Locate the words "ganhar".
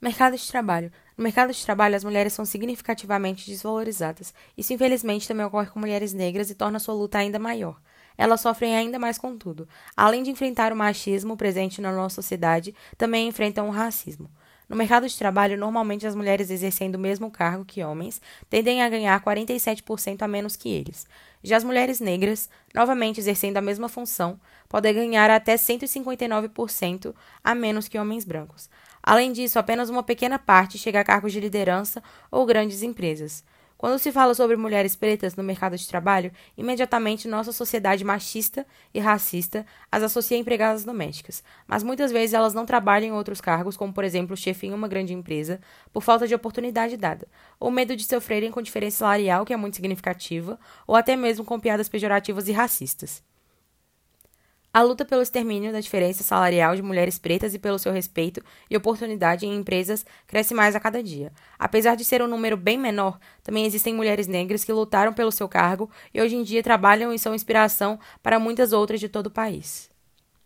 18.88-19.18, 24.92-25.30